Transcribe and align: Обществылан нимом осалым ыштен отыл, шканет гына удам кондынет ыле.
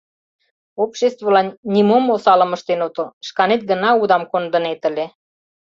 Обществылан 0.83 1.47
нимом 1.73 2.05
осалым 2.15 2.51
ыштен 2.57 2.79
отыл, 2.87 3.07
шканет 3.27 3.61
гына 3.69 3.89
удам 4.01 4.23
кондынет 4.31 4.81
ыле. 4.89 5.05